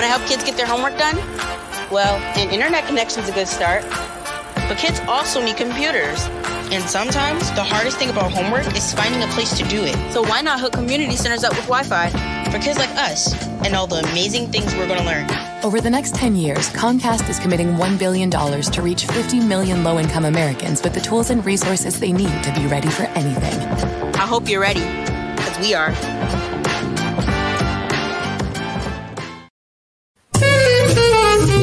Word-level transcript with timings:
Want 0.00 0.10
to 0.10 0.18
help 0.18 0.30
kids 0.30 0.44
get 0.44 0.56
their 0.56 0.66
homework 0.66 0.96
done? 0.96 1.16
Well, 1.92 2.16
an 2.34 2.48
internet 2.48 2.86
connection 2.86 3.22
is 3.22 3.28
a 3.28 3.32
good 3.32 3.46
start. 3.46 3.84
But 4.54 4.78
kids 4.78 4.98
also 5.00 5.44
need 5.44 5.58
computers. 5.58 6.24
And 6.72 6.82
sometimes 6.84 7.50
the 7.50 7.62
hardest 7.62 7.98
thing 7.98 8.08
about 8.08 8.32
homework 8.32 8.66
is 8.74 8.94
finding 8.94 9.22
a 9.22 9.26
place 9.34 9.54
to 9.58 9.68
do 9.68 9.84
it. 9.84 9.94
So 10.10 10.22
why 10.22 10.40
not 10.40 10.58
hook 10.58 10.72
community 10.72 11.16
centers 11.16 11.44
up 11.44 11.52
with 11.52 11.66
Wi 11.66 11.82
Fi 11.82 12.08
for 12.50 12.58
kids 12.60 12.78
like 12.78 12.88
us 12.96 13.34
and 13.62 13.76
all 13.76 13.86
the 13.86 13.96
amazing 13.96 14.50
things 14.50 14.74
we're 14.74 14.86
going 14.86 15.00
to 15.00 15.04
learn? 15.04 15.28
Over 15.62 15.82
the 15.82 15.90
next 15.90 16.14
10 16.14 16.34
years, 16.34 16.70
Comcast 16.70 17.28
is 17.28 17.38
committing 17.38 17.74
$1 17.74 17.98
billion 17.98 18.30
to 18.30 18.80
reach 18.80 19.04
50 19.04 19.40
million 19.40 19.84
low 19.84 19.98
income 19.98 20.24
Americans 20.24 20.82
with 20.82 20.94
the 20.94 21.00
tools 21.02 21.28
and 21.28 21.44
resources 21.44 22.00
they 22.00 22.12
need 22.12 22.42
to 22.42 22.54
be 22.54 22.66
ready 22.68 22.88
for 22.88 23.02
anything. 23.02 23.60
I 24.14 24.24
hope 24.24 24.48
you're 24.48 24.62
ready, 24.62 24.80
because 25.36 25.58
we 25.58 25.74
are. 25.74 26.59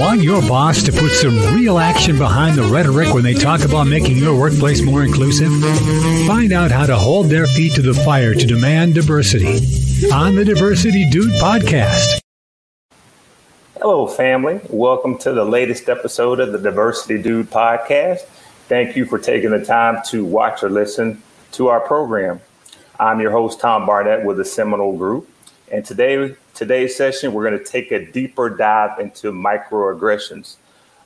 Want 0.08 0.24
your 0.24 0.42
boss 0.44 0.84
to 0.84 0.94
put 0.94 1.12
some 1.12 1.36
real 1.54 1.78
action 1.80 2.18
behind 2.18 2.58
the 2.58 2.64
rhetoric 2.64 3.14
when 3.14 3.26
they 3.26 3.34
talk 3.34 3.66
about 3.66 3.88
making 3.88 4.16
your 4.16 4.40
workplace 4.40 4.82
more 4.82 5.04
inclusive? 5.04 5.52
Find 6.26 6.54
out 6.54 6.72
how 6.72 6.86
to 6.86 6.96
hold 6.96 7.26
their 7.26 7.46
feet 7.46 7.74
to 7.74 7.82
the 7.82 7.94
fire 7.94 8.34
to 8.34 8.46
demand 8.46 8.94
diversity 8.94 9.60
on 10.14 10.36
the 10.36 10.46
Diversity 10.46 11.10
Dude 11.10 11.34
podcast. 11.42 12.22
Hello, 13.82 14.08
family. 14.08 14.62
Welcome 14.70 15.18
to 15.18 15.34
the 15.34 15.44
latest 15.44 15.90
episode 15.90 16.40
of 16.40 16.54
the 16.54 16.58
Diversity 16.58 17.22
Dude 17.22 17.52
podcast. 17.52 18.22
Thank 18.70 18.96
you 18.96 19.06
for 19.06 19.20
taking 19.20 19.50
the 19.50 19.66
time 19.66 20.02
to 20.06 20.24
watch 20.24 20.64
or 20.64 20.70
listen 20.70 21.22
to 21.52 21.68
our 21.68 21.82
program. 21.82 22.40
I'm 22.98 23.20
your 23.20 23.32
host, 23.32 23.60
Tom 23.60 23.86
Barnett 23.86 24.24
with 24.24 24.38
the 24.38 24.46
Seminole 24.46 24.98
Group. 24.98 25.30
And 25.70 25.84
today, 25.84 26.34
today's 26.54 26.96
session, 26.96 27.34
we're 27.34 27.50
going 27.50 27.62
to 27.62 27.72
take 27.72 27.92
a 27.92 28.06
deeper 28.10 28.50
dive 28.50 29.00
into 29.00 29.34
microaggressions. 29.34 30.56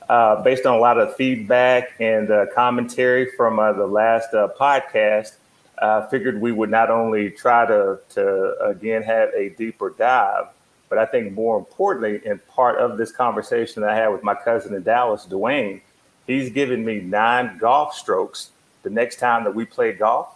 Uh, 0.08 0.40
based 0.42 0.66
on 0.66 0.74
a 0.74 0.78
lot 0.78 0.98
of 0.98 1.16
feedback 1.16 1.94
and 1.98 2.30
uh, 2.30 2.46
commentary 2.54 3.32
from 3.36 3.58
uh, 3.58 3.72
the 3.72 3.86
last 3.86 4.32
uh, 4.34 4.48
podcast, 4.58 5.34
I 5.80 6.06
figured 6.08 6.40
we 6.40 6.52
would 6.52 6.70
not 6.70 6.90
only 6.90 7.30
try 7.30 7.66
to, 7.66 7.98
to 8.10 8.56
again 8.60 9.02
have 9.02 9.30
a 9.30 9.48
deeper 9.48 9.90
dive, 9.90 10.46
but 10.88 10.98
I 10.98 11.06
think 11.06 11.32
more 11.32 11.58
importantly, 11.58 12.20
in 12.24 12.38
part 12.48 12.78
of 12.78 12.98
this 12.98 13.10
conversation 13.10 13.82
that 13.82 13.90
I 13.90 13.96
had 13.96 14.08
with 14.08 14.22
my 14.22 14.34
cousin 14.34 14.74
in 14.74 14.84
Dallas, 14.84 15.26
Dwayne, 15.28 15.80
he's 16.28 16.50
given 16.50 16.84
me 16.84 17.00
nine 17.00 17.58
golf 17.58 17.94
strokes 17.94 18.50
the 18.84 18.90
next 18.90 19.16
time 19.16 19.42
that 19.42 19.56
we 19.56 19.64
play 19.64 19.92
golf. 19.92 20.28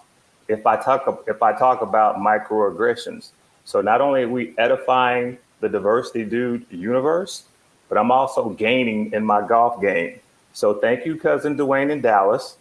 If 0.48 0.66
I 0.66 0.82
talk 0.82 1.24
if 1.28 1.44
I 1.44 1.56
talk 1.56 1.82
about 1.82 2.16
microaggressions, 2.16 3.30
so 3.66 3.80
not 3.80 4.00
only 4.00 4.22
are 4.22 4.28
we 4.28 4.54
edifying 4.58 5.38
the 5.60 5.68
diversity 5.68 6.24
dude 6.24 6.64
universe, 6.70 7.42
but 7.88 7.98
I'm 7.98 8.12
also 8.12 8.50
gaining 8.50 9.12
in 9.12 9.26
my 9.26 9.46
golf 9.46 9.80
game. 9.82 10.20
So 10.52 10.74
thank 10.74 11.04
you, 11.04 11.16
cousin 11.16 11.56
Dwayne 11.56 11.90
in 11.90 12.00
Dallas. 12.00 12.58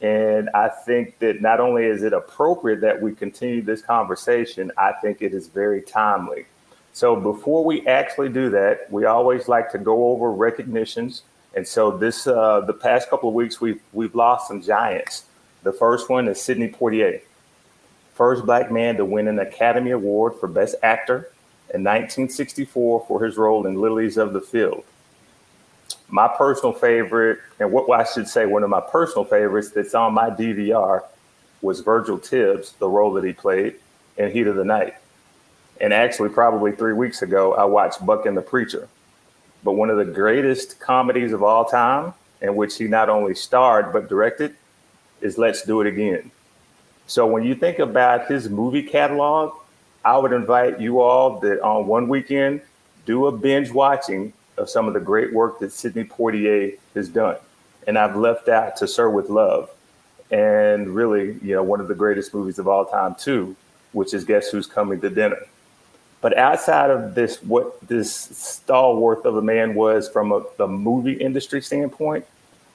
And 0.00 0.48
I 0.50 0.68
think 0.68 1.18
that 1.18 1.42
not 1.42 1.58
only 1.58 1.86
is 1.86 2.04
it 2.04 2.12
appropriate 2.12 2.80
that 2.82 3.02
we 3.02 3.14
continue 3.16 3.62
this 3.62 3.82
conversation, 3.82 4.70
I 4.78 4.92
think 4.92 5.22
it 5.22 5.34
is 5.34 5.48
very 5.48 5.82
timely. 5.82 6.46
So 6.92 7.16
before 7.16 7.64
we 7.64 7.84
actually 7.88 8.28
do 8.28 8.48
that, 8.50 8.90
we 8.92 9.06
always 9.06 9.48
like 9.48 9.72
to 9.72 9.78
go 9.78 10.10
over 10.12 10.30
recognitions. 10.30 11.22
And 11.56 11.66
so 11.66 11.96
this, 11.96 12.28
uh, 12.28 12.60
the 12.60 12.72
past 12.72 13.10
couple 13.10 13.28
of 13.28 13.34
weeks, 13.34 13.60
we've 13.60 13.80
we've 13.92 14.14
lost 14.14 14.46
some 14.46 14.62
giants. 14.62 15.24
The 15.64 15.72
first 15.72 16.08
one 16.08 16.28
is 16.28 16.40
Sidney 16.40 16.68
Poitier 16.68 17.20
first 18.14 18.46
black 18.46 18.70
man 18.70 18.96
to 18.96 19.04
win 19.04 19.28
an 19.28 19.38
Academy 19.38 19.90
Award 19.90 20.34
for 20.40 20.48
Best 20.48 20.76
Actor 20.82 21.30
in 21.74 21.82
1964 21.82 23.04
for 23.06 23.24
his 23.24 23.36
role 23.36 23.66
in 23.66 23.80
Lilies 23.80 24.16
of 24.16 24.32
the 24.32 24.40
Field. 24.40 24.84
My 26.08 26.28
personal 26.28 26.72
favorite, 26.72 27.40
and 27.58 27.72
what 27.72 27.88
I 27.90 28.04
should 28.04 28.28
say, 28.28 28.46
one 28.46 28.62
of 28.62 28.70
my 28.70 28.80
personal 28.80 29.24
favorites 29.24 29.70
that's 29.70 29.94
on 29.94 30.14
my 30.14 30.30
DVR 30.30 31.02
was 31.60 31.80
Virgil 31.80 32.18
Tibbs, 32.18 32.72
the 32.78 32.88
role 32.88 33.12
that 33.14 33.24
he 33.24 33.32
played 33.32 33.76
in 34.16 34.30
Heat 34.30 34.46
of 34.46 34.56
the 34.56 34.64
Night. 34.64 34.94
And 35.80 35.92
actually, 35.92 36.28
probably 36.28 36.72
three 36.72 36.92
weeks 36.92 37.22
ago, 37.22 37.54
I 37.54 37.64
watched 37.64 38.04
Buck 38.04 38.26
and 38.26 38.36
the 38.36 38.42
Preacher. 38.42 38.88
But 39.64 39.72
one 39.72 39.90
of 39.90 39.96
the 39.96 40.04
greatest 40.04 40.78
comedies 40.78 41.32
of 41.32 41.42
all 41.42 41.64
time, 41.64 42.14
in 42.40 42.54
which 42.54 42.76
he 42.76 42.86
not 42.86 43.08
only 43.08 43.34
starred 43.34 43.92
but 43.92 44.08
directed, 44.08 44.54
is 45.20 45.38
Let's 45.38 45.62
Do 45.62 45.80
It 45.80 45.86
Again. 45.86 46.30
So 47.06 47.26
when 47.26 47.44
you 47.44 47.54
think 47.54 47.78
about 47.78 48.28
his 48.28 48.48
movie 48.48 48.82
catalog, 48.82 49.54
I 50.04 50.16
would 50.16 50.32
invite 50.32 50.80
you 50.80 51.00
all 51.00 51.40
that 51.40 51.60
on 51.60 51.86
one 51.86 52.08
weekend 52.08 52.62
do 53.06 53.26
a 53.26 53.32
binge 53.32 53.70
watching 53.70 54.32
of 54.56 54.70
some 54.70 54.86
of 54.86 54.94
the 54.94 55.00
great 55.00 55.32
work 55.32 55.58
that 55.58 55.72
Sidney 55.72 56.04
Poitier 56.04 56.78
has 56.94 57.08
done. 57.08 57.36
And 57.86 57.98
I've 57.98 58.16
left 58.16 58.48
out 58.48 58.76
To 58.76 58.88
Sir 58.88 59.10
with 59.10 59.28
Love, 59.28 59.70
and 60.30 60.88
really, 60.94 61.38
you 61.42 61.54
know, 61.54 61.62
one 61.62 61.80
of 61.80 61.88
the 61.88 61.94
greatest 61.94 62.32
movies 62.32 62.58
of 62.58 62.66
all 62.66 62.86
time 62.86 63.14
too, 63.14 63.54
which 63.92 64.14
is 64.14 64.24
Guess 64.24 64.48
Who's 64.48 64.66
Coming 64.66 65.00
to 65.02 65.10
Dinner. 65.10 65.40
But 66.22 66.38
outside 66.38 66.90
of 66.90 67.14
this, 67.14 67.42
what 67.42 67.78
this 67.86 68.14
stalwart 68.14 69.26
of 69.26 69.36
a 69.36 69.42
man 69.42 69.74
was 69.74 70.08
from 70.08 70.32
a, 70.32 70.42
the 70.56 70.66
movie 70.66 71.12
industry 71.12 71.60
standpoint, 71.60 72.24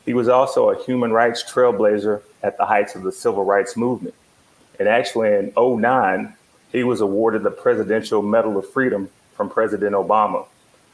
he 0.06 0.14
was 0.14 0.28
also 0.28 0.70
a 0.70 0.84
human 0.84 1.12
rights 1.12 1.44
trailblazer 1.44 2.22
at 2.42 2.58
the 2.58 2.66
heights 2.66 2.96
of 2.96 3.04
the 3.04 3.12
civil 3.12 3.44
rights 3.44 3.76
movement. 3.76 4.16
And 4.80 4.88
actually, 4.88 5.34
in 5.34 5.54
09, 5.58 6.34
he 6.72 6.84
was 6.84 7.02
awarded 7.02 7.44
the 7.44 7.52
Presidential 7.52 8.22
Medal 8.22 8.58
of 8.58 8.70
Freedom 8.72 9.10
from 9.34 9.50
President 9.50 9.94
Obama. 9.94 10.46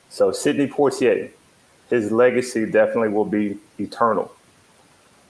So, 0.10 0.32
Sidney 0.32 0.68
Poitier, 0.68 1.30
his 1.90 2.12
legacy 2.12 2.66
definitely 2.66 3.10
will 3.10 3.26
be 3.26 3.58
eternal. 3.80 4.32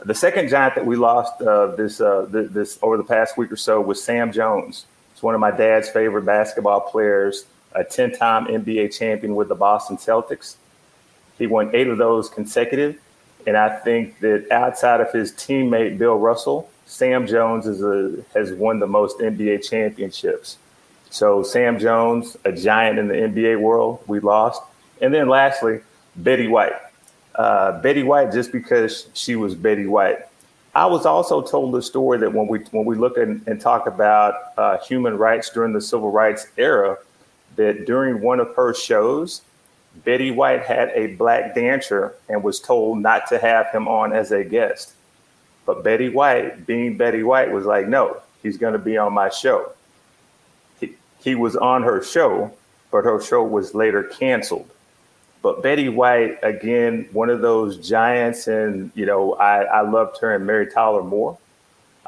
The 0.04 0.14
second 0.14 0.50
giant 0.50 0.76
that 0.76 0.86
we 0.86 0.96
lost 0.96 1.42
uh, 1.42 1.68
this, 1.76 2.00
uh, 2.00 2.28
th- 2.32 2.52
this 2.52 2.80
over 2.82 2.98
the 2.98 3.04
past 3.04 3.38
week 3.38 3.52
or 3.52 3.56
so 3.56 3.82
was 3.82 4.04
Sam 4.04 4.32
Jones. 4.32 4.86
It's 5.14 5.24
one 5.24 5.34
of 5.34 5.42
my 5.42 5.52
dad's 5.52 5.90
favorite 5.90 6.26
basketball 6.26 6.82
players, 6.82 7.46
a 7.74 7.84
10 7.84 8.14
time 8.14 8.46
NBA 8.46 8.98
champion 8.98 9.36
with 9.36 9.48
the 9.48 9.56
Boston 9.56 9.98
Celtics. 9.98 10.56
He 11.38 11.48
won 11.48 11.72
eight 11.74 11.88
of 11.88 11.98
those 11.98 12.30
consecutive. 12.30 13.00
And 13.48 13.56
I 13.56 13.70
think 13.80 14.20
that 14.20 14.52
outside 14.52 15.02
of 15.02 15.12
his 15.12 15.32
teammate, 15.32 15.98
Bill 15.98 16.18
Russell, 16.18 16.70
Sam 16.86 17.28
Jones 17.28 17.68
is 17.68 17.82
a, 17.82 18.24
has 18.34 18.52
won 18.54 18.80
the 18.80 18.88
most 18.88 19.20
NBA 19.20 19.68
championships. 19.68 20.58
So 21.10 21.44
Sam 21.44 21.80
Jones, 21.80 22.36
a 22.46 22.52
giant 22.52 23.00
in 23.00 23.08
the 23.08 23.14
NBA 23.14 23.60
world, 23.60 24.04
we 24.08 24.20
lost. 24.20 24.62
And 25.02 25.14
then 25.14 25.30
lastly, 25.30 25.82
Betty 26.16 26.48
White. 26.48 26.74
Uh, 27.36 27.82
Betty 27.82 28.04
White, 28.04 28.32
just 28.32 28.52
because 28.52 29.10
she 29.14 29.36
was 29.36 29.56
Betty 29.56 29.88
White. 29.88 30.20
I 30.74 30.86
was 30.86 31.06
also 31.06 31.42
told 31.42 31.74
the 31.74 31.82
story 31.82 32.18
that 32.20 32.34
when 32.34 32.48
we 32.48 32.60
when 32.72 32.86
we 32.86 32.96
look 32.96 33.18
at, 33.18 33.28
and 33.28 33.62
talk 33.62 33.88
about 33.88 34.36
uh, 34.58 34.78
human 34.80 35.18
rights 35.18 35.50
during 35.50 35.72
the 35.72 35.80
civil 35.82 36.12
rights 36.12 36.48
era, 36.58 36.98
that 37.56 37.86
during 37.86 38.22
one 38.22 38.42
of 38.42 38.54
her 38.56 38.74
shows, 38.74 39.42
Betty 40.04 40.32
White 40.32 40.64
had 40.64 40.90
a 40.90 41.16
black 41.16 41.56
dancer 41.56 42.16
and 42.30 42.44
was 42.44 42.60
told 42.60 43.00
not 43.00 43.28
to 43.28 43.40
have 43.40 43.68
him 43.72 43.88
on 43.88 44.14
as 44.14 44.32
a 44.32 44.44
guest. 44.44 44.94
But 45.66 45.84
Betty 45.84 46.10
White, 46.10 46.66
being 46.66 46.98
Betty 46.98 47.24
White, 47.24 47.52
was 47.52 47.66
like, 47.66 47.88
no, 47.88 48.22
he's 48.44 48.58
going 48.58 48.74
to 48.74 48.80
be 48.80 48.98
on 48.98 49.14
my 49.14 49.30
show. 49.30 49.72
He, 50.80 50.94
he 51.20 51.36
was 51.36 51.56
on 51.56 51.84
her 51.84 52.04
show, 52.04 52.52
but 52.92 53.04
her 53.04 53.22
show 53.22 53.44
was 53.44 53.74
later 53.74 54.04
canceled. 54.04 54.70
But 55.42 55.64
Betty 55.64 55.90
White, 55.90 56.40
again, 56.44 57.08
one 57.12 57.30
of 57.30 57.42
those 57.42 57.88
giants, 57.88 58.48
and 58.48 58.92
you 58.96 59.06
know, 59.06 59.34
I, 59.34 59.64
I 59.64 59.82
loved 59.82 60.20
her 60.22 60.36
in 60.36 60.46
Mary 60.46 60.68
Tyler 60.72 61.04
Moore. 61.04 61.38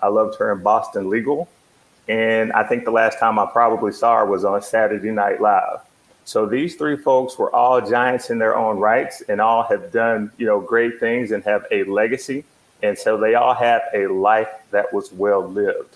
I 0.01 0.07
loved 0.07 0.37
her 0.39 0.51
in 0.51 0.61
Boston 0.61 1.09
Legal. 1.09 1.47
And 2.07 2.53
I 2.53 2.63
think 2.63 2.85
the 2.85 2.91
last 2.91 3.19
time 3.19 3.37
I 3.37 3.45
probably 3.45 3.91
saw 3.91 4.17
her 4.17 4.25
was 4.25 4.45
on 4.45 4.61
Saturday 4.61 5.11
Night 5.11 5.41
Live. 5.41 5.79
So 6.27 6.45
these 6.45 6.75
three 6.75 6.97
folks 6.97 7.37
were 7.37 7.55
all 7.55 7.79
giants 7.79 8.31
in 8.31 8.37
their 8.37 8.53
own 8.53 8.79
rights 8.79 9.23
and 9.29 9.39
all 9.39 9.63
have 9.63 9.93
done, 9.93 10.29
you 10.37 10.45
know, 10.45 10.59
great 10.59 10.99
things 10.99 11.31
and 11.31 11.41
have 11.45 11.65
a 11.71 11.85
legacy. 11.85 12.43
And 12.83 12.97
so 12.97 13.17
they 13.17 13.35
all 13.35 13.53
have 13.53 13.83
a 13.93 14.07
life 14.07 14.49
that 14.71 14.91
was 14.93 15.09
well 15.13 15.47
lived. 15.47 15.95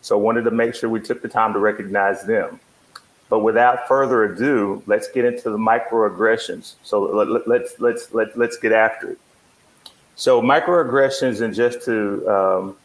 So 0.00 0.16
wanted 0.16 0.42
to 0.42 0.52
make 0.52 0.76
sure 0.76 0.88
we 0.88 1.00
took 1.00 1.22
the 1.22 1.28
time 1.28 1.52
to 1.54 1.58
recognize 1.58 2.22
them. 2.22 2.60
But 3.28 3.40
without 3.40 3.88
further 3.88 4.22
ado, 4.22 4.80
let's 4.86 5.08
get 5.10 5.24
into 5.24 5.50
the 5.50 5.58
microaggressions. 5.58 6.74
So 6.84 7.02
let, 7.02 7.26
us 7.26 7.42
let's 7.48 7.80
let's 7.80 8.14
let, 8.14 8.38
let's 8.38 8.56
get 8.56 8.70
after 8.70 9.10
it. 9.10 9.18
So 10.14 10.40
microaggressions, 10.40 11.40
and 11.40 11.52
just 11.52 11.82
to 11.86 12.28
um, 12.28 12.76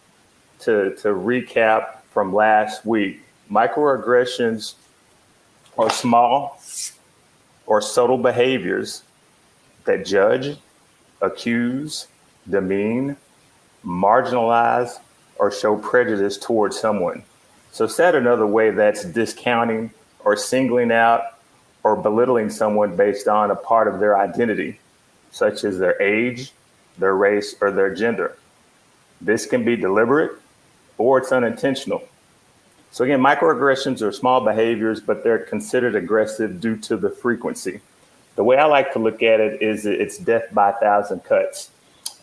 to 0.61 0.95
to 1.01 1.09
recap 1.09 1.97
from 2.11 2.33
last 2.33 2.83
week, 2.83 3.21
microaggressions 3.51 4.73
are 5.79 5.89
small 5.89 6.59
or 7.65 7.81
subtle 7.81 8.17
behaviors 8.17 9.03
that 9.85 10.05
judge, 10.05 10.57
accuse, 11.21 12.07
demean, 12.49 13.15
marginalize, 13.85 14.99
or 15.37 15.49
show 15.49 15.77
prejudice 15.77 16.37
towards 16.37 16.77
someone. 16.77 17.23
So, 17.71 17.87
said 17.87 18.13
another 18.13 18.45
way, 18.45 18.71
that's 18.71 19.05
discounting 19.05 19.91
or 20.25 20.35
singling 20.35 20.91
out 20.91 21.21
or 21.83 21.95
belittling 21.95 22.49
someone 22.49 22.97
based 22.97 23.29
on 23.29 23.49
a 23.49 23.55
part 23.55 23.87
of 23.87 24.01
their 24.01 24.17
identity, 24.17 24.79
such 25.31 25.63
as 25.63 25.79
their 25.79 25.99
age, 26.01 26.51
their 26.97 27.15
race, 27.15 27.55
or 27.61 27.71
their 27.71 27.95
gender. 27.95 28.37
This 29.21 29.45
can 29.45 29.63
be 29.63 29.77
deliberate 29.77 30.33
or 30.97 31.19
it's 31.19 31.31
unintentional. 31.31 32.03
So, 32.91 33.03
again, 33.03 33.21
microaggressions 33.21 34.01
are 34.01 34.11
small 34.11 34.41
behaviors, 34.41 34.99
but 34.99 35.23
they're 35.23 35.39
considered 35.39 35.95
aggressive 35.95 36.59
due 36.59 36.75
to 36.77 36.97
the 36.97 37.09
frequency. 37.09 37.81
The 38.35 38.43
way 38.43 38.57
I 38.57 38.65
like 38.65 38.93
to 38.93 38.99
look 38.99 39.21
at 39.21 39.39
it 39.39 39.61
is 39.61 39.85
it's 39.85 40.17
death 40.17 40.45
by 40.53 40.71
a 40.71 40.73
thousand 40.73 41.23
cuts. 41.23 41.71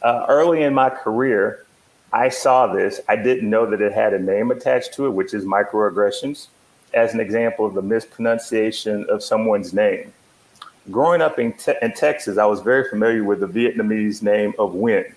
Uh, 0.02 0.26
early 0.28 0.62
in 0.62 0.74
my 0.74 0.90
career, 0.90 1.66
I 2.12 2.28
saw 2.30 2.66
this. 2.66 3.00
I 3.08 3.16
didn't 3.16 3.48
know 3.48 3.66
that 3.66 3.80
it 3.80 3.92
had 3.92 4.14
a 4.14 4.18
name 4.18 4.50
attached 4.50 4.94
to 4.94 5.06
it, 5.06 5.10
which 5.10 5.34
is 5.34 5.44
microaggressions, 5.44 6.48
as 6.94 7.14
an 7.14 7.20
example 7.20 7.66
of 7.66 7.74
the 7.74 7.82
mispronunciation 7.82 9.04
of 9.08 9.22
someone's 9.22 9.72
name. 9.72 10.12
Growing 10.90 11.20
up 11.20 11.38
in, 11.38 11.52
te- 11.52 11.74
in 11.82 11.92
Texas, 11.92 12.38
I 12.38 12.46
was 12.46 12.60
very 12.60 12.88
familiar 12.88 13.24
with 13.24 13.40
the 13.40 13.48
Vietnamese 13.48 14.22
name 14.22 14.54
of 14.58 14.72
Nguyen. 14.72 15.12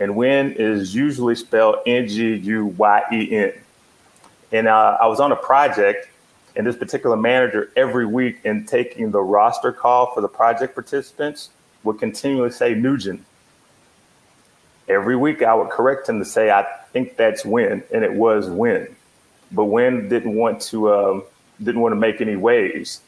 And 0.00 0.12
Nguyen 0.12 0.56
is 0.56 0.94
usually 0.94 1.34
spelled 1.34 1.76
N 1.86 2.08
G 2.08 2.34
U 2.34 2.66
Y 2.66 3.02
E 3.12 3.36
N. 3.36 3.52
And 4.52 4.68
uh, 4.68 4.98
I 5.00 5.06
was 5.06 5.18
on 5.18 5.32
a 5.32 5.36
project, 5.36 6.08
and 6.54 6.66
this 6.66 6.76
particular 6.76 7.16
manager, 7.16 7.72
every 7.76 8.06
week 8.06 8.40
in 8.44 8.66
taking 8.66 9.10
the 9.10 9.22
roster 9.22 9.72
call 9.72 10.14
for 10.14 10.20
the 10.20 10.28
project 10.28 10.74
participants, 10.74 11.50
would 11.84 11.98
continually 11.98 12.50
say 12.50 12.74
Nugent 12.74 13.24
every 14.88 15.16
week 15.16 15.42
I 15.42 15.54
would 15.54 15.70
correct 15.70 16.08
him 16.08 16.18
to 16.18 16.24
say, 16.24 16.50
I 16.50 16.64
think 16.92 17.16
that's 17.16 17.42
Nguyen, 17.42 17.82
and 17.92 18.04
it 18.04 18.12
was 18.12 18.48
Nguyen. 18.48 18.92
But 19.50 19.64
Nguyen 19.64 20.08
didn't 20.08 20.34
want 20.34 20.60
to 20.62 20.92
um, 20.92 21.24
didn't 21.62 21.80
want 21.80 21.92
to 21.92 21.96
make 21.96 22.20
any 22.20 22.36
waves. 22.36 23.00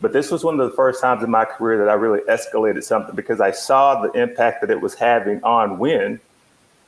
But 0.00 0.12
this 0.12 0.30
was 0.30 0.42
one 0.42 0.58
of 0.58 0.70
the 0.70 0.74
first 0.74 1.00
times 1.02 1.22
in 1.22 1.30
my 1.30 1.44
career 1.44 1.78
that 1.78 1.90
I 1.90 1.94
really 1.94 2.20
escalated 2.20 2.82
something 2.84 3.14
because 3.14 3.40
I 3.40 3.50
saw 3.50 4.00
the 4.00 4.10
impact 4.12 4.62
that 4.62 4.70
it 4.70 4.80
was 4.80 4.94
having 4.94 5.42
on 5.44 5.78
Nguyen, 5.78 6.20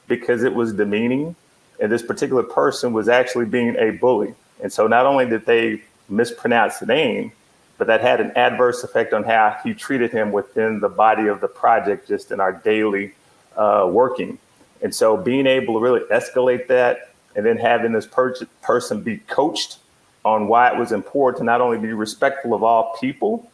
because 0.09 0.43
it 0.45 0.55
was 0.55 0.73
demeaning, 0.73 1.37
and 1.83 1.91
this 1.91 2.03
particular 2.03 2.45
person 2.45 2.93
was 2.93 3.09
actually 3.09 3.45
being 3.45 3.77
a 3.77 3.91
bully. 3.91 4.35
And 4.63 4.73
so 4.73 4.87
not 4.87 5.05
only 5.05 5.27
did 5.27 5.45
they 5.45 5.83
mispronounce 6.09 6.79
the 6.79 6.87
name, 6.87 7.33
but 7.77 7.89
that 7.89 8.01
had 8.01 8.21
an 8.21 8.31
adverse 8.37 8.85
effect 8.85 9.13
on 9.13 9.25
how 9.25 9.59
he 9.65 9.75
treated 9.75 10.13
him 10.13 10.31
within 10.31 10.79
the 10.79 10.89
body 10.89 11.27
of 11.27 11.41
the 11.41 11.49
project, 11.49 12.07
just 12.07 12.31
in 12.31 12.39
our 12.39 12.53
daily 12.53 13.13
uh, 13.57 13.89
working. 13.91 14.39
And 14.81 14.95
so 14.95 15.17
being 15.17 15.49
able 15.49 15.75
to 15.75 15.81
really 15.81 16.03
escalate 16.13 16.69
that 16.69 17.13
and 17.35 17.45
then 17.45 17.57
having 17.57 17.91
this 17.91 18.07
per- 18.07 18.37
person 18.63 19.03
be 19.03 19.17
coached 19.19 19.79
on 20.25 20.47
why 20.47 20.73
it 20.73 20.79
was 20.79 20.93
important 20.93 21.39
to 21.39 21.45
not 21.45 21.61
only 21.61 21.79
be 21.79 21.93
respectful 21.93 22.55
of 22.55 22.63
all 22.63 22.97
people, 23.01 23.51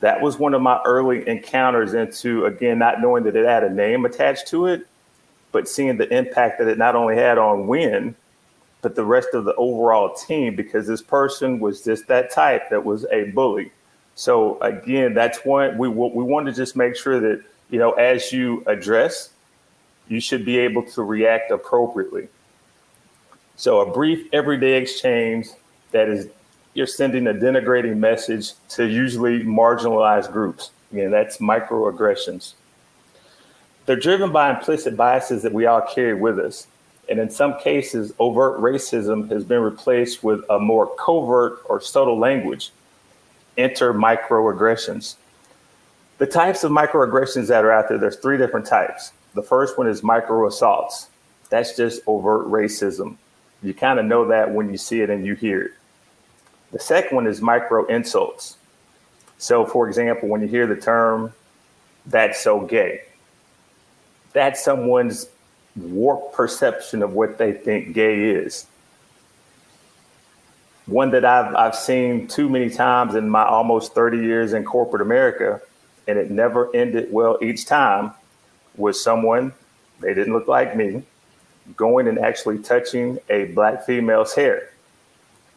that 0.00 0.20
was 0.20 0.38
one 0.38 0.52
of 0.52 0.60
my 0.60 0.82
early 0.84 1.26
encounters 1.26 1.94
into, 1.94 2.44
again, 2.44 2.78
not 2.78 3.00
knowing 3.00 3.24
that 3.24 3.34
it 3.34 3.46
had 3.46 3.64
a 3.64 3.70
name 3.70 4.04
attached 4.04 4.48
to 4.48 4.66
it, 4.66 4.86
but 5.54 5.68
seeing 5.68 5.96
the 5.96 6.12
impact 6.12 6.58
that 6.58 6.66
it 6.66 6.76
not 6.76 6.96
only 6.96 7.14
had 7.14 7.38
on 7.38 7.66
Nguyen, 7.68 8.14
but 8.82 8.96
the 8.96 9.04
rest 9.04 9.28
of 9.32 9.44
the 9.44 9.54
overall 9.54 10.12
team, 10.12 10.56
because 10.56 10.88
this 10.88 11.00
person 11.00 11.60
was 11.60 11.82
just 11.82 12.08
that 12.08 12.32
type 12.32 12.68
that 12.70 12.84
was 12.84 13.06
a 13.12 13.30
bully. 13.30 13.70
So 14.16 14.60
again, 14.60 15.14
that's 15.14 15.44
one 15.44 15.78
we 15.78 15.88
we 15.88 16.24
want 16.24 16.46
to 16.46 16.52
just 16.52 16.74
make 16.74 16.96
sure 16.96 17.20
that 17.20 17.42
you 17.70 17.78
know, 17.78 17.92
as 17.92 18.32
you 18.32 18.64
address, 18.66 19.30
you 20.08 20.20
should 20.20 20.44
be 20.44 20.58
able 20.58 20.82
to 20.90 21.02
react 21.02 21.50
appropriately. 21.50 22.28
So, 23.56 23.80
a 23.80 23.92
brief 23.92 24.26
everyday 24.32 24.74
exchange 24.74 25.46
that 25.92 26.08
is 26.08 26.28
you're 26.74 26.88
sending 26.88 27.28
a 27.28 27.32
denigrating 27.32 27.96
message 27.98 28.54
to 28.70 28.86
usually 28.86 29.44
marginalized 29.44 30.32
groups. 30.32 30.72
Again, 30.92 31.12
that's 31.12 31.38
microaggressions. 31.38 32.54
They're 33.86 33.96
driven 33.96 34.32
by 34.32 34.50
implicit 34.50 34.96
biases 34.96 35.42
that 35.42 35.52
we 35.52 35.66
all 35.66 35.82
carry 35.82 36.14
with 36.14 36.38
us. 36.38 36.66
And 37.08 37.18
in 37.18 37.28
some 37.28 37.58
cases, 37.58 38.14
overt 38.18 38.60
racism 38.60 39.30
has 39.30 39.44
been 39.44 39.60
replaced 39.60 40.24
with 40.24 40.42
a 40.48 40.58
more 40.58 40.94
covert 40.96 41.58
or 41.66 41.80
subtle 41.80 42.18
language. 42.18 42.72
Enter 43.58 43.92
microaggressions. 43.92 45.16
The 46.18 46.26
types 46.26 46.64
of 46.64 46.72
microaggressions 46.72 47.48
that 47.48 47.64
are 47.64 47.72
out 47.72 47.88
there, 47.88 47.98
there's 47.98 48.16
three 48.16 48.38
different 48.38 48.66
types. 48.66 49.12
The 49.34 49.42
first 49.42 49.76
one 49.76 49.86
is 49.86 50.02
micro 50.02 50.46
assaults. 50.46 51.08
That's 51.50 51.76
just 51.76 52.02
overt 52.06 52.46
racism. 52.46 53.16
You 53.62 53.74
kind 53.74 53.98
of 53.98 54.06
know 54.06 54.26
that 54.28 54.50
when 54.50 54.70
you 54.70 54.78
see 54.78 55.00
it 55.02 55.10
and 55.10 55.26
you 55.26 55.34
hear 55.34 55.62
it. 55.62 55.72
The 56.72 56.78
second 56.78 57.14
one 57.14 57.26
is 57.26 57.40
micro 57.40 57.84
insults. 57.86 58.56
So, 59.38 59.66
for 59.66 59.88
example, 59.88 60.28
when 60.28 60.40
you 60.40 60.48
hear 60.48 60.66
the 60.66 60.76
term, 60.76 61.32
that's 62.06 62.40
so 62.40 62.60
gay, 62.60 63.02
that's 64.34 64.62
someone's 64.62 65.28
warped 65.76 66.34
perception 66.34 67.02
of 67.02 67.14
what 67.14 67.38
they 67.38 67.52
think 67.52 67.94
gay 67.94 68.30
is. 68.30 68.66
One 70.86 71.10
that 71.12 71.24
I've, 71.24 71.54
I've 71.54 71.74
seen 71.74 72.28
too 72.28 72.50
many 72.50 72.68
times 72.68 73.14
in 73.14 73.30
my 73.30 73.44
almost 73.44 73.94
30 73.94 74.18
years 74.18 74.52
in 74.52 74.64
corporate 74.64 75.00
America 75.00 75.62
and 76.06 76.18
it 76.18 76.30
never 76.30 76.74
ended 76.76 77.10
well 77.10 77.38
each 77.40 77.64
time 77.64 78.12
was 78.76 79.02
someone 79.02 79.54
they 80.00 80.12
didn't 80.12 80.34
look 80.34 80.48
like 80.48 80.76
me 80.76 81.02
going 81.76 82.08
and 82.08 82.18
actually 82.18 82.58
touching 82.58 83.18
a 83.30 83.46
black 83.46 83.86
female's 83.86 84.34
hair. 84.34 84.68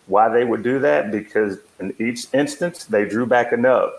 Why 0.05 0.29
they 0.29 0.45
would 0.45 0.63
do 0.63 0.79
that? 0.79 1.11
Because 1.11 1.57
in 1.81 1.93
each 1.99 2.27
instance 2.33 2.85
they 2.85 3.03
drew 3.03 3.25
back 3.25 3.51
a 3.51 3.57
nub 3.57 3.91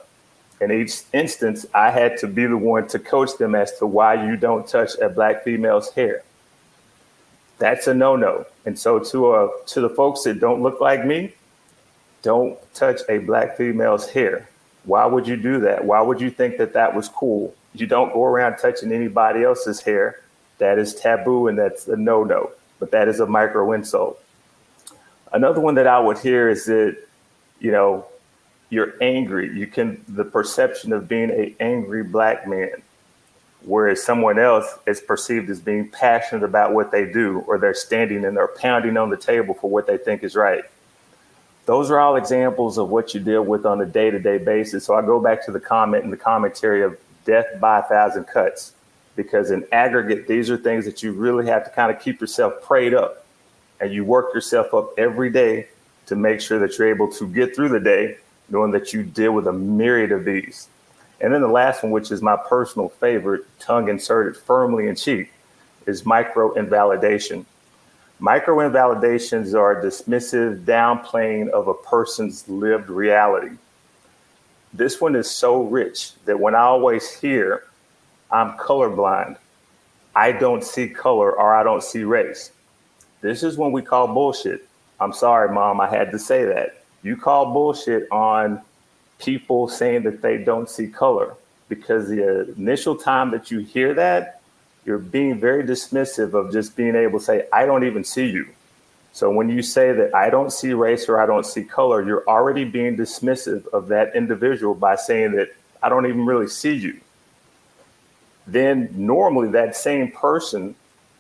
in 0.60 0.72
each 0.72 1.02
instance 1.12 1.66
i 1.75 1.90
had 1.90 2.16
to 2.16 2.26
be 2.26 2.46
the 2.46 2.56
one 2.56 2.87
to 2.87 2.99
coach 2.99 3.37
them 3.38 3.55
as 3.55 3.76
to 3.78 3.87
why 3.87 4.26
you 4.26 4.37
don't 4.37 4.66
touch 4.69 4.90
a 5.00 5.08
black 5.08 5.44
female's 5.44 5.90
hair 5.93 6.22
that's 7.58 7.87
a 7.87 7.94
no-no 7.94 8.44
and 8.66 8.78
so 8.78 8.99
to 8.99 9.31
uh, 9.31 9.49
to 9.66 9.81
the 9.81 9.90
folks 9.90 10.22
that 10.22 10.40
don't 10.40 10.62
look 10.62 10.81
like 10.81 11.05
me 11.05 11.32
don't 12.22 12.58
touch 12.75 13.00
a 13.08 13.19
black 13.19 13.56
female's 13.56 14.08
hair 14.10 14.49
why 14.88 15.05
would 15.05 15.28
you 15.28 15.37
do 15.37 15.60
that? 15.60 15.84
Why 15.84 16.00
would 16.00 16.19
you 16.19 16.31
think 16.31 16.56
that 16.56 16.72
that 16.72 16.94
was 16.94 17.10
cool? 17.10 17.55
You 17.75 17.87
don't 17.87 18.10
go 18.10 18.25
around 18.25 18.56
touching 18.56 18.90
anybody 18.90 19.44
else's 19.44 19.82
hair. 19.82 20.22
That 20.56 20.78
is 20.78 20.94
taboo 20.94 21.46
and 21.46 21.58
that's 21.58 21.87
a 21.88 21.96
no 21.96 22.25
no, 22.25 22.50
but 22.78 22.90
that 22.93 23.06
is 23.06 23.20
a 23.20 23.26
micro 23.26 23.72
insult. 23.72 24.19
Another 25.31 25.60
one 25.60 25.75
that 25.75 25.87
I 25.87 26.00
would 26.00 26.19
hear 26.19 26.49
is 26.49 26.64
that, 26.64 26.96
you 27.60 27.70
know, 27.70 28.06
you're 28.70 28.94
angry. 29.00 29.56
You 29.56 29.67
can, 29.67 30.05
the 30.09 30.25
perception 30.25 30.93
of 30.93 31.09
being 31.09 31.31
a 31.31 31.55
angry 31.60 32.05
black 32.05 32.46
man, 32.46 32.82
whereas 33.63 34.03
someone 34.03 34.39
else 34.39 34.67
is 34.87 35.01
perceived 35.01 35.48
as 35.51 35.60
being 35.60 35.89
passionate 35.89 36.44
about 36.44 36.72
what 36.75 36.91
they 36.91 37.10
do, 37.10 37.44
or 37.46 37.58
they're 37.58 37.75
standing 37.75 38.25
and 38.25 38.37
they're 38.37 38.48
pounding 38.48 38.96
on 38.96 39.10
the 39.10 39.17
table 39.17 39.55
for 39.55 39.70
what 39.70 39.87
they 39.87 39.96
think 39.96 40.22
is 40.22 40.34
right 40.34 40.65
those 41.69 41.91
are 41.91 42.01
all 42.01 42.17
examples 42.17 42.79
of 42.79 42.89
what 42.89 43.13
you 43.13 43.20
deal 43.20 43.43
with 43.43 43.67
on 43.67 43.79
a 43.82 43.84
day 43.84 44.10
to 44.10 44.19
day 44.19 44.39
basis. 44.39 44.87
So 44.87 44.94
I 44.94 45.03
go 45.03 45.20
back 45.20 45.44
to 45.44 45.53
the 45.53 45.60
comment 45.60 46.03
and 46.03 46.10
the 46.10 46.17
commentary 46.17 46.82
of 46.82 46.98
death 47.27 47.44
by 47.60 47.81
a 47.81 47.82
thousand 47.82 48.25
cuts, 48.25 48.72
because 49.17 49.51
in 49.51 49.67
aggregate, 49.70 50.27
these 50.27 50.48
are 50.48 50.56
things 50.56 50.87
that 50.87 51.03
you 51.03 51.13
really 51.13 51.44
have 51.44 51.65
to 51.65 51.70
kind 51.70 51.94
of 51.94 52.01
keep 52.01 52.22
yourself 52.22 52.55
prayed 52.63 52.94
up 52.94 53.27
and 53.82 53.93
you 53.93 54.03
work 54.03 54.32
yourself 54.32 54.72
up 54.72 54.93
every 54.96 55.29
day 55.29 55.69
to 56.06 56.17
make 56.17 56.41
sure 56.41 56.58
that 56.58 56.79
you're 56.79 56.89
able 56.89 57.13
to 57.13 57.29
get 57.29 57.55
through 57.55 57.69
the 57.69 57.81
day, 57.81 58.17
knowing 58.48 58.70
that 58.72 58.93
you 58.93 59.02
deal 59.02 59.32
with 59.32 59.46
a 59.46 59.52
myriad 59.52 60.12
of 60.12 60.24
these. 60.24 60.69
And 61.20 61.32
then 61.32 61.40
the 61.40 61.48
last 61.48 61.82
one, 61.82 61.93
which 61.93 62.10
is 62.10 62.22
my 62.22 62.36
personal 62.36 62.88
favorite, 62.88 63.44
tongue 63.58 63.88
inserted 63.88 64.36
firmly 64.36 64.88
in 64.88 64.94
cheek, 64.94 65.32
is 65.86 66.06
micro 66.06 66.52
invalidation. 66.52 67.44
Micro 68.20 68.60
invalidations 68.60 69.55
are 69.55 69.81
dismissive 69.82 70.64
downplaying 70.64 71.48
of 71.50 71.69
a 71.69 71.74
person's 71.74 72.48
lived 72.48 72.88
reality. 72.88 73.56
This 74.72 75.00
one 75.00 75.17
is 75.17 75.31
so 75.31 75.62
rich 75.62 76.12
that 76.24 76.38
when 76.38 76.55
I 76.55 76.60
always 76.60 77.10
hear, 77.10 77.64
I'm 78.31 78.56
colorblind, 78.58 79.36
I 80.14 80.32
don't 80.32 80.64
see 80.64 80.88
color 80.88 81.32
or 81.32 81.55
I 81.55 81.62
don't 81.62 81.82
see 81.82 82.05
race. 82.05 82.52
This 83.20 83.43
is 83.43 83.56
when 83.56 83.72
we 83.72 83.82
call 83.82 84.08
bullshit. 84.08 84.69
I'm 85.00 85.12
sorry, 85.12 85.52
mom, 85.52 85.81
I 85.81 85.88
had 85.88 86.10
to 86.10 86.19
say 86.19 86.44
that. 86.44 86.78
You 87.02 87.17
call 87.17 87.52
bullshit 87.52 88.10
on 88.10 88.62
people 89.19 89.69
saying 89.69 90.02
that 90.05 90.22
they 90.22 90.38
don't 90.38 90.69
see 90.69 90.88
color 90.88 91.34
because 91.69 92.08
the 92.08 92.52
initial 92.56 92.96
time 92.96 93.31
that 93.31 93.50
you 93.50 93.60
hear 93.60 93.94
that, 93.94 94.40
you're 94.84 94.98
being 94.98 95.38
very 95.38 95.64
dismissive 95.64 96.34
of 96.34 96.52
just 96.52 96.76
being 96.76 96.94
able 96.94 97.19
to 97.19 97.24
say, 97.24 97.46
I 97.52 97.67
don't 97.67 97.84
even 97.84 98.05
see 98.05 98.26
you. 98.26 98.48
So 99.12 99.31
when 99.31 99.48
you 99.48 99.62
say 99.62 99.93
that 99.93 100.14
I 100.14 100.31
don't 100.31 100.52
see 100.52 100.72
race 100.72 101.08
or 101.08 101.20
I 101.20 101.26
don't 101.26 101.44
see 101.44 101.64
color, 101.64 102.02
you're 102.05 102.24
already 102.28 102.64
being 102.64 102.96
dismissive 102.96 103.67
of 103.69 103.88
that 103.88 104.14
individual 104.14 104.74
by 104.74 104.96
saying 104.96 105.32
that 105.32 105.55
I 105.82 105.88
don't 105.88 106.06
even 106.06 106.24
really 106.24 106.48
see 106.48 106.74
you. 106.74 107.00
Then 108.46 108.88
normally 108.94 109.50
that 109.50 109.76
same 109.76 110.10
person 110.12 110.74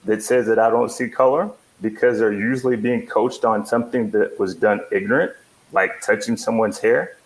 that 0.04 0.22
says 0.22 0.46
that 0.46 0.58
I 0.58 0.70
don't 0.70 0.90
see 0.90 1.08
color, 1.08 1.50
because 1.80 2.18
they're 2.18 2.32
usually 2.32 2.76
being 2.76 3.06
coached 3.06 3.44
on 3.44 3.66
something 3.66 4.10
that 4.10 4.38
was 4.38 4.54
done 4.54 4.80
ignorant, 4.90 5.32
like 5.72 6.00
touching 6.02 6.36
someone's 6.36 6.78
hair, 6.78 7.16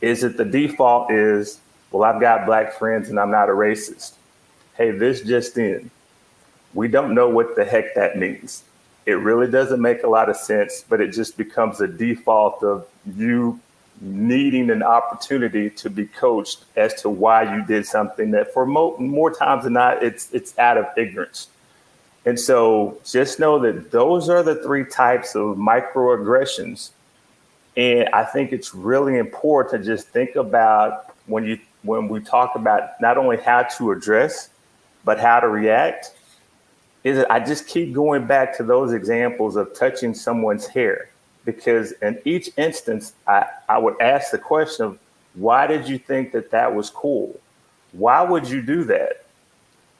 Is 0.00 0.22
it 0.24 0.36
the 0.36 0.44
default 0.44 1.10
is, 1.10 1.60
well, 1.90 2.04
I've 2.04 2.20
got 2.20 2.46
black 2.46 2.74
friends 2.78 3.08
and 3.08 3.18
I'm 3.18 3.30
not 3.30 3.48
a 3.48 3.52
racist? 3.52 4.14
Hey, 4.76 4.92
this 4.92 5.22
just 5.22 5.58
in. 5.58 5.90
We 6.74 6.88
don't 6.88 7.14
know 7.14 7.28
what 7.28 7.56
the 7.56 7.64
heck 7.64 7.94
that 7.94 8.16
means. 8.16 8.62
It 9.06 9.14
really 9.14 9.50
doesn't 9.50 9.80
make 9.80 10.02
a 10.04 10.08
lot 10.08 10.28
of 10.28 10.36
sense, 10.36 10.84
but 10.88 11.00
it 11.00 11.12
just 11.12 11.36
becomes 11.36 11.80
a 11.80 11.88
default 11.88 12.62
of 12.62 12.86
you 13.16 13.58
needing 14.00 14.70
an 14.70 14.82
opportunity 14.82 15.70
to 15.70 15.90
be 15.90 16.06
coached 16.06 16.64
as 16.76 17.00
to 17.02 17.08
why 17.08 17.42
you 17.56 17.64
did 17.64 17.84
something 17.86 18.30
that 18.32 18.52
for 18.52 18.66
mo- 18.66 18.96
more 18.98 19.30
times 19.34 19.64
than 19.64 19.72
not 19.72 20.02
it's 20.02 20.32
it's 20.32 20.56
out 20.58 20.76
of 20.76 20.86
ignorance 20.96 21.48
and 22.24 22.38
so 22.38 22.96
just 23.04 23.40
know 23.40 23.58
that 23.58 23.90
those 23.90 24.28
are 24.28 24.42
the 24.42 24.54
three 24.62 24.84
types 24.84 25.34
of 25.34 25.56
microaggressions 25.56 26.90
and 27.78 28.06
i 28.10 28.22
think 28.22 28.52
it's 28.52 28.74
really 28.74 29.16
important 29.16 29.82
to 29.82 29.90
just 29.90 30.08
think 30.08 30.36
about 30.36 31.14
when 31.26 31.44
you 31.44 31.58
when 31.82 32.08
we 32.08 32.20
talk 32.20 32.54
about 32.54 33.00
not 33.00 33.16
only 33.16 33.38
how 33.38 33.62
to 33.62 33.90
address 33.92 34.50
but 35.04 35.18
how 35.18 35.40
to 35.40 35.48
react 35.48 36.12
is 37.04 37.24
i 37.30 37.40
just 37.40 37.66
keep 37.66 37.94
going 37.94 38.26
back 38.26 38.54
to 38.54 38.62
those 38.62 38.92
examples 38.92 39.56
of 39.56 39.72
touching 39.72 40.12
someone's 40.12 40.66
hair 40.66 41.08
because 41.48 41.92
in 42.02 42.20
each 42.26 42.50
instance, 42.58 43.14
I, 43.26 43.46
I 43.70 43.78
would 43.78 43.98
ask 44.02 44.32
the 44.32 44.38
question 44.38 44.84
of 44.84 44.98
why 45.32 45.66
did 45.66 45.88
you 45.88 45.96
think 45.96 46.32
that 46.32 46.50
that 46.50 46.74
was 46.74 46.90
cool? 46.90 47.40
Why 47.92 48.20
would 48.20 48.46
you 48.46 48.60
do 48.60 48.84
that? 48.84 49.24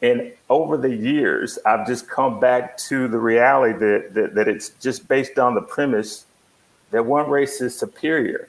And 0.02 0.30
over 0.50 0.76
the 0.76 0.94
years, 0.94 1.58
I've 1.64 1.86
just 1.86 2.06
come 2.06 2.38
back 2.38 2.76
to 2.88 3.08
the 3.08 3.16
reality 3.16 3.78
that, 3.78 4.12
that, 4.12 4.34
that 4.34 4.46
it's 4.46 4.68
just 4.78 5.08
based 5.08 5.38
on 5.38 5.54
the 5.54 5.62
premise 5.62 6.26
that 6.90 7.04
one 7.04 7.28
race 7.28 7.60
is 7.60 7.76
superior. 7.76 8.48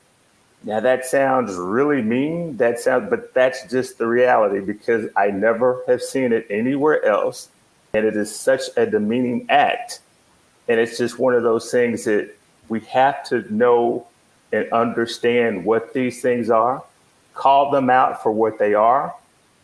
Now 0.63 0.79
that 0.81 1.05
sounds 1.05 1.55
really 1.55 2.01
mean. 2.01 2.57
That 2.57 2.79
sounds, 2.79 3.09
but 3.09 3.33
that's 3.33 3.65
just 3.65 3.97
the 3.97 4.07
reality 4.07 4.59
because 4.59 5.09
I 5.15 5.31
never 5.31 5.83
have 5.87 6.01
seen 6.01 6.33
it 6.33 6.45
anywhere 6.49 7.03
else, 7.05 7.49
and 7.93 8.05
it 8.05 8.15
is 8.15 8.33
such 8.33 8.63
a 8.75 8.85
demeaning 8.85 9.45
act. 9.49 10.01
And 10.67 10.79
it's 10.79 10.97
just 10.97 11.17
one 11.17 11.33
of 11.33 11.43
those 11.43 11.71
things 11.71 12.03
that 12.05 12.35
we 12.67 12.81
have 12.81 13.23
to 13.29 13.51
know 13.53 14.05
and 14.51 14.71
understand 14.71 15.65
what 15.65 15.93
these 15.93 16.21
things 16.21 16.49
are, 16.49 16.83
call 17.33 17.71
them 17.71 17.89
out 17.89 18.21
for 18.21 18.31
what 18.31 18.59
they 18.59 18.73
are, 18.73 19.15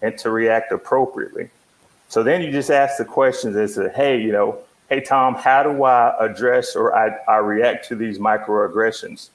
and 0.01 0.17
to 0.20 0.29
react 0.29 0.72
appropriately. 0.72 1.50
So 2.08 2.24
then 2.24 2.41
you 2.41 2.51
just 2.51 2.70
ask 2.70 2.98
the 2.98 3.05
questions 3.05 3.55
and 3.55 3.70
say, 3.70 3.91
hey, 3.96 4.22
you 4.22 4.32
know, 4.32 4.60
hey, 4.89 5.01
Tom, 5.01 5.35
how 5.35 5.63
do 5.63 5.83
I 5.83 6.15
address 6.19 6.75
or 6.75 6.95
I, 6.95 7.17
I 7.27 7.37
react 7.37 7.87
to 7.89 7.95
these 7.95 8.19
microaggressions? 8.19 9.29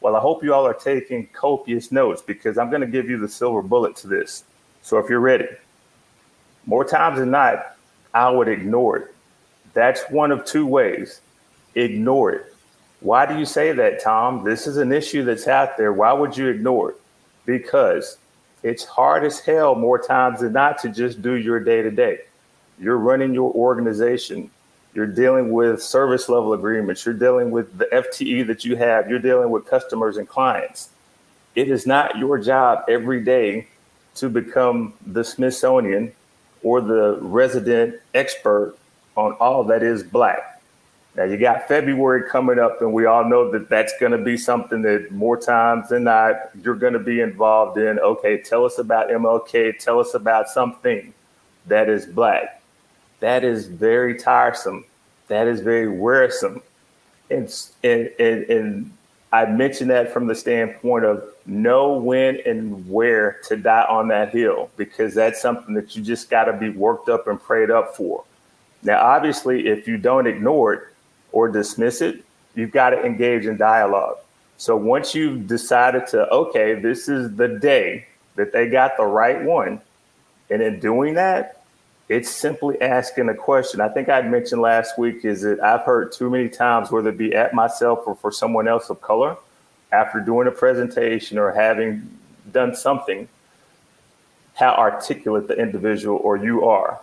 Well, 0.00 0.16
I 0.16 0.20
hope 0.20 0.44
you 0.44 0.54
all 0.54 0.66
are 0.66 0.74
taking 0.74 1.26
copious 1.28 1.90
notes 1.90 2.22
because 2.22 2.58
I'm 2.58 2.70
going 2.70 2.82
to 2.82 2.86
give 2.86 3.08
you 3.08 3.18
the 3.18 3.28
silver 3.28 3.62
bullet 3.62 3.96
to 3.96 4.08
this. 4.08 4.44
So 4.82 4.98
if 4.98 5.10
you're 5.10 5.20
ready, 5.20 5.48
more 6.66 6.84
times 6.84 7.18
than 7.18 7.30
not, 7.30 7.76
I 8.14 8.30
would 8.30 8.48
ignore 8.48 8.96
it. 8.98 9.14
That's 9.74 10.02
one 10.10 10.32
of 10.32 10.44
two 10.44 10.66
ways. 10.66 11.20
Ignore 11.74 12.32
it. 12.32 12.54
Why 13.00 13.26
do 13.26 13.38
you 13.38 13.44
say 13.44 13.72
that, 13.72 14.02
Tom? 14.02 14.42
This 14.42 14.66
is 14.66 14.78
an 14.78 14.92
issue 14.92 15.24
that's 15.24 15.46
out 15.46 15.76
there. 15.76 15.92
Why 15.92 16.12
would 16.12 16.36
you 16.36 16.48
ignore 16.48 16.90
it? 16.90 16.96
Because 17.44 18.18
it's 18.62 18.84
hard 18.84 19.24
as 19.24 19.38
hell 19.38 19.74
more 19.74 19.98
times 19.98 20.40
than 20.40 20.52
not 20.52 20.78
to 20.82 20.88
just 20.88 21.20
do 21.20 21.34
your 21.34 21.60
day 21.60 21.82
to 21.82 21.90
day. 21.90 22.20
You're 22.78 22.96
running 22.96 23.34
your 23.34 23.52
organization. 23.52 24.50
You're 24.96 25.06
dealing 25.06 25.52
with 25.52 25.80
service 25.80 26.28
level 26.28 26.54
agreements. 26.54 27.04
You're 27.04 27.14
dealing 27.14 27.52
with 27.52 27.78
the 27.78 27.84
FTE 27.86 28.46
that 28.48 28.64
you 28.64 28.74
have. 28.76 29.08
You're 29.08 29.20
dealing 29.20 29.50
with 29.50 29.66
customers 29.66 30.16
and 30.16 30.28
clients. 30.28 30.88
It 31.54 31.68
is 31.68 31.86
not 31.86 32.18
your 32.18 32.38
job 32.38 32.84
every 32.88 33.22
day 33.22 33.68
to 34.16 34.28
become 34.28 34.94
the 35.06 35.22
Smithsonian 35.22 36.12
or 36.62 36.80
the 36.80 37.18
resident 37.20 38.00
expert 38.14 38.76
on 39.16 39.34
all 39.34 39.62
that 39.64 39.84
is 39.84 40.02
black 40.02 40.56
now 41.16 41.24
you 41.24 41.38
got 41.38 41.66
February 41.66 42.28
coming 42.28 42.58
up, 42.58 42.82
and 42.82 42.92
we 42.92 43.06
all 43.06 43.24
know 43.24 43.50
that 43.50 43.70
that's 43.70 43.94
going 43.98 44.12
to 44.12 44.18
be 44.18 44.36
something 44.36 44.82
that 44.82 45.10
more 45.10 45.38
times 45.38 45.88
than 45.88 46.04
not 46.04 46.50
you're 46.62 46.74
going 46.74 46.92
to 46.92 46.98
be 46.98 47.20
involved 47.20 47.78
in. 47.78 47.98
Okay, 47.98 48.36
tell 48.42 48.66
us 48.66 48.78
about 48.78 49.08
MLK. 49.08 49.78
Tell 49.78 49.98
us 49.98 50.12
about 50.12 50.48
something 50.48 51.14
that 51.68 51.88
is 51.88 52.04
black. 52.04 52.55
That 53.20 53.44
is 53.44 53.66
very 53.66 54.18
tiresome. 54.18 54.84
That 55.28 55.46
is 55.46 55.60
very 55.60 55.88
wearisome. 55.88 56.62
And 57.30 57.52
and 57.82 58.10
and, 58.18 58.44
and 58.44 58.90
I 59.32 59.46
mention 59.46 59.88
that 59.88 60.12
from 60.12 60.26
the 60.26 60.34
standpoint 60.34 61.04
of 61.04 61.24
know 61.46 61.94
when 61.94 62.40
and 62.46 62.88
where 62.88 63.40
to 63.48 63.56
die 63.56 63.84
on 63.88 64.08
that 64.08 64.30
hill 64.30 64.70
because 64.76 65.14
that's 65.14 65.40
something 65.40 65.74
that 65.74 65.96
you 65.96 66.02
just 66.02 66.30
got 66.30 66.44
to 66.44 66.52
be 66.52 66.70
worked 66.70 67.08
up 67.08 67.26
and 67.26 67.40
prayed 67.40 67.70
up 67.70 67.96
for. 67.96 68.24
Now, 68.82 69.04
obviously, 69.04 69.66
if 69.66 69.88
you 69.88 69.96
don't 69.96 70.26
ignore 70.26 70.74
it 70.74 70.82
or 71.32 71.48
dismiss 71.48 72.00
it, 72.00 72.24
you've 72.54 72.70
got 72.70 72.90
to 72.90 73.04
engage 73.04 73.46
in 73.46 73.56
dialogue. 73.56 74.18
So 74.58 74.76
once 74.76 75.14
you've 75.14 75.46
decided 75.46 76.06
to, 76.08 76.28
okay, 76.30 76.74
this 76.74 77.08
is 77.08 77.34
the 77.36 77.48
day 77.48 78.06
that 78.36 78.52
they 78.52 78.68
got 78.68 78.96
the 78.96 79.04
right 79.04 79.42
one, 79.42 79.80
and 80.50 80.62
in 80.62 80.80
doing 80.80 81.14
that, 81.14 81.55
it's 82.08 82.30
simply 82.30 82.80
asking 82.80 83.28
a 83.28 83.34
question. 83.34 83.80
I 83.80 83.88
think 83.88 84.08
I 84.08 84.22
mentioned 84.22 84.60
last 84.60 84.98
week 84.98 85.24
is 85.24 85.42
that 85.42 85.60
I've 85.60 85.82
heard 85.82 86.12
too 86.12 86.30
many 86.30 86.48
times, 86.48 86.90
whether 86.90 87.08
it 87.10 87.18
be 87.18 87.34
at 87.34 87.52
myself 87.52 88.00
or 88.06 88.14
for 88.14 88.30
someone 88.30 88.68
else 88.68 88.90
of 88.90 89.00
color, 89.00 89.36
after 89.92 90.20
doing 90.20 90.46
a 90.46 90.52
presentation 90.52 91.38
or 91.38 91.52
having 91.52 92.08
done 92.52 92.74
something, 92.74 93.28
how 94.54 94.74
articulate 94.74 95.48
the 95.48 95.56
individual 95.56 96.18
or 96.18 96.36
you 96.36 96.64
are. 96.64 97.00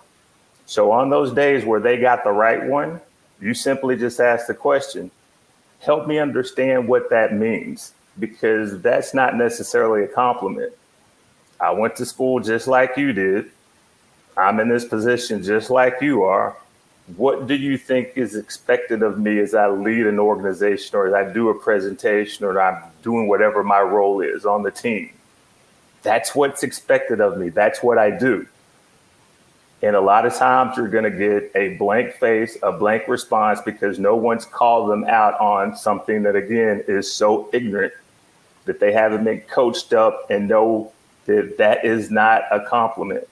So 0.65 0.91
on 0.91 1.09
those 1.09 1.33
days 1.33 1.65
where 1.65 1.79
they 1.79 1.97
got 1.97 2.23
the 2.23 2.31
right 2.31 2.63
one, 2.63 3.01
you 3.41 3.53
simply 3.53 3.97
just 3.97 4.19
ask 4.21 4.47
the 4.47 4.53
question, 4.53 5.11
help 5.79 6.07
me 6.07 6.17
understand 6.17 6.87
what 6.87 7.09
that 7.09 7.33
means, 7.33 7.93
because 8.19 8.81
that's 8.81 9.13
not 9.13 9.35
necessarily 9.35 10.03
a 10.03 10.07
compliment. 10.07 10.71
I 11.59 11.71
went 11.71 11.97
to 11.97 12.05
school 12.05 12.39
just 12.39 12.67
like 12.67 12.95
you 12.95 13.11
did. 13.11 13.51
I'm 14.37 14.59
in 14.59 14.69
this 14.69 14.85
position 14.85 15.43
just 15.43 15.69
like 15.69 16.01
you 16.01 16.23
are. 16.23 16.57
What 17.17 17.47
do 17.47 17.55
you 17.55 17.77
think 17.77 18.13
is 18.15 18.35
expected 18.35 19.03
of 19.03 19.19
me 19.19 19.39
as 19.39 19.53
I 19.53 19.67
lead 19.67 20.07
an 20.07 20.19
organization 20.19 20.95
or 20.95 21.07
as 21.07 21.13
I 21.13 21.31
do 21.31 21.49
a 21.49 21.53
presentation 21.53 22.45
or 22.45 22.59
I'm 22.61 22.81
doing 23.01 23.27
whatever 23.27 23.63
my 23.63 23.81
role 23.81 24.21
is 24.21 24.45
on 24.45 24.63
the 24.63 24.71
team? 24.71 25.11
That's 26.01 26.33
what's 26.33 26.63
expected 26.63 27.19
of 27.19 27.37
me. 27.37 27.49
That's 27.49 27.83
what 27.83 27.97
I 27.97 28.11
do. 28.11 28.47
And 29.81 29.97
a 29.97 30.01
lot 30.01 30.25
of 30.25 30.33
times 30.33 30.77
you're 30.77 30.87
going 30.87 31.03
to 31.03 31.11
get 31.11 31.51
a 31.55 31.75
blank 31.75 32.13
face, 32.13 32.57
a 32.63 32.71
blank 32.71 33.09
response 33.09 33.59
because 33.65 33.99
no 33.99 34.15
one's 34.15 34.45
called 34.45 34.89
them 34.89 35.03
out 35.03 35.37
on 35.41 35.75
something 35.75 36.23
that, 36.23 36.37
again, 36.37 36.85
is 36.87 37.11
so 37.11 37.49
ignorant 37.51 37.93
that 38.63 38.79
they 38.79 38.93
haven't 38.93 39.25
been 39.25 39.41
coached 39.41 39.91
up 39.91 40.27
and 40.29 40.47
know 40.47 40.93
that 41.25 41.57
that 41.57 41.83
is 41.83 42.09
not 42.09 42.43
a 42.49 42.61
compliment. 42.61 43.27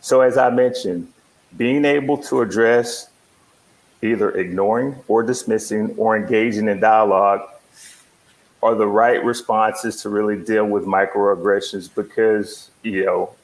So, 0.00 0.22
as 0.22 0.38
I 0.38 0.50
mentioned, 0.50 1.12
being 1.56 1.84
able 1.84 2.18
to 2.24 2.40
address 2.40 3.10
either 4.02 4.30
ignoring 4.32 4.96
or 5.08 5.22
dismissing 5.22 5.94
or 5.96 6.16
engaging 6.16 6.68
in 6.68 6.80
dialogue 6.80 7.42
are 8.62 8.74
the 8.74 8.86
right 8.86 9.22
responses 9.24 10.02
to 10.02 10.08
really 10.08 10.36
deal 10.42 10.64
with 10.64 10.84
microaggressions 10.84 11.94
because, 11.94 12.70
you 12.82 13.04
know, 13.04 13.34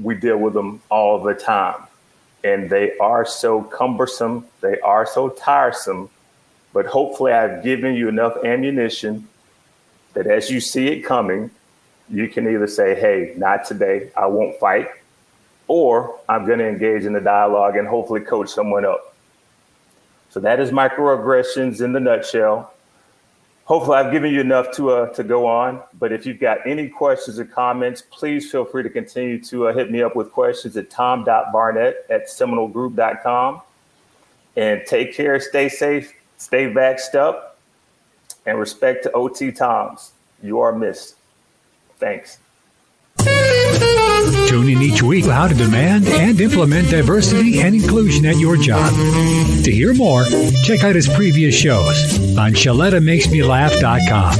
we 0.00 0.14
deal 0.14 0.38
with 0.38 0.54
them 0.54 0.80
all 0.90 1.22
the 1.22 1.34
time. 1.34 1.82
And 2.44 2.68
they 2.68 2.96
are 2.98 3.24
so 3.24 3.62
cumbersome, 3.62 4.46
they 4.60 4.80
are 4.80 5.06
so 5.06 5.28
tiresome. 5.28 6.10
But 6.72 6.86
hopefully, 6.86 7.32
I've 7.32 7.62
given 7.62 7.94
you 7.94 8.08
enough 8.08 8.44
ammunition 8.44 9.28
that 10.14 10.26
as 10.26 10.50
you 10.50 10.60
see 10.60 10.88
it 10.88 11.02
coming, 11.02 11.50
you 12.08 12.28
can 12.28 12.48
either 12.48 12.66
say, 12.66 12.94
hey, 12.94 13.34
not 13.36 13.64
today, 13.66 14.10
I 14.16 14.26
won't 14.26 14.58
fight, 14.58 14.88
or 15.68 16.18
I'm 16.28 16.46
going 16.46 16.58
to 16.58 16.68
engage 16.68 17.04
in 17.04 17.12
the 17.12 17.20
dialogue 17.20 17.76
and 17.76 17.86
hopefully 17.86 18.20
coach 18.20 18.48
someone 18.50 18.84
up. 18.84 19.14
So 20.30 20.40
that 20.40 20.60
is 20.60 20.70
microaggressions 20.70 21.82
in 21.82 21.92
the 21.92 22.00
nutshell 22.00 22.72
hopefully 23.64 23.96
I've 23.96 24.12
given 24.12 24.32
you 24.32 24.40
enough 24.40 24.70
to 24.72 24.90
uh, 24.90 25.06
to 25.14 25.24
go 25.24 25.46
on. 25.46 25.82
But 25.98 26.12
if 26.12 26.26
you've 26.26 26.40
got 26.40 26.58
any 26.66 26.88
questions 26.88 27.38
or 27.38 27.44
comments, 27.44 28.02
please 28.10 28.50
feel 28.50 28.64
free 28.64 28.82
to 28.82 28.90
continue 28.90 29.42
to 29.44 29.68
uh, 29.68 29.72
hit 29.72 29.90
me 29.90 30.02
up 30.02 30.16
with 30.16 30.30
questions 30.30 30.76
at 30.76 30.90
tom.barnett 30.90 32.06
at 32.10 32.28
seminolgroup.com. 32.28 33.62
And 34.56 34.82
take 34.86 35.14
care, 35.14 35.40
stay 35.40 35.70
safe, 35.70 36.12
stay 36.36 36.66
vaxxed 36.66 37.14
up, 37.14 37.58
and 38.44 38.58
respect 38.58 39.04
to 39.04 39.12
OT 39.12 39.50
Toms. 39.50 40.12
You 40.42 40.60
are 40.60 40.72
missed. 40.72 41.16
Thanks. 41.96 42.38
Tune 44.48 44.68
in 44.68 44.82
each 44.82 45.02
week 45.02 45.24
how 45.24 45.48
to 45.48 45.54
demand 45.54 46.06
and 46.08 46.40
implement 46.40 46.90
diversity 46.90 47.60
and 47.60 47.74
inclusion 47.74 48.26
at 48.26 48.36
your 48.36 48.56
job. 48.56 48.92
To 49.64 49.70
hear 49.70 49.94
more, 49.94 50.24
check 50.64 50.84
out 50.84 50.94
his 50.94 51.08
previous 51.08 51.54
shows 51.54 52.36
on 52.36 52.52
ShalettaMakesMeLaugh.com. 52.52 54.34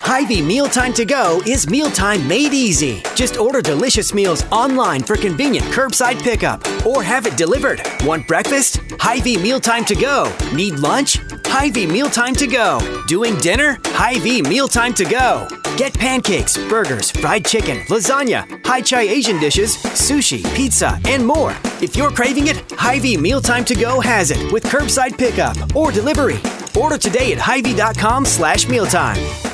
Hy-Vee 0.00 0.42
Mealtime 0.42 0.92
to 0.94 1.04
Go 1.04 1.40
is 1.46 1.68
mealtime 1.70 2.26
made 2.28 2.52
easy. 2.52 3.02
Just 3.14 3.38
order 3.38 3.62
delicious 3.62 4.12
meals 4.12 4.44
online 4.50 5.02
for 5.02 5.16
convenient 5.16 5.64
curbside 5.66 6.22
pickup 6.22 6.60
or 6.84 7.02
have 7.02 7.26
it 7.26 7.36
delivered. 7.36 7.80
Want 8.02 8.26
breakfast? 8.28 8.80
Hy-Vee 8.98 9.38
Mealtime 9.38 9.84
to 9.86 9.94
Go. 9.94 10.30
Need 10.52 10.74
lunch? 10.80 11.18
Hy-Vee 11.46 11.86
Mealtime 11.86 12.34
to 12.34 12.46
Go. 12.46 12.78
Doing 13.06 13.38
dinner? 13.38 13.78
Hy-Vee 13.86 14.42
Mealtime 14.42 14.92
to 14.94 15.04
Go. 15.04 15.48
Get 15.76 15.94
pancakes, 15.94 16.58
burgers, 16.68 17.10
fried 17.10 17.44
chicken, 17.46 17.78
lasagna, 17.86 18.64
high 18.64 18.82
chai 18.82 19.02
Asian 19.02 19.40
dishes, 19.40 19.76
sushi, 19.78 20.44
pizza, 20.54 21.00
and 21.06 21.26
more. 21.26 21.56
If 21.80 21.96
you're 21.96 22.10
craving 22.10 22.48
it, 22.48 22.62
Hy-Vee 22.72 23.16
Mealtime 23.16 23.64
to 23.64 23.74
Go 23.74 23.98
has 24.00 24.30
it 24.30 24.52
with 24.52 24.64
curbside 24.64 25.16
pickup 25.16 25.74
or 25.74 25.90
delivery. 25.90 26.38
Order 26.78 26.98
today 26.98 27.32
at 27.32 27.38
Hy-Vee.com 27.38 28.26
slash 28.26 28.68
mealtime. 28.68 29.51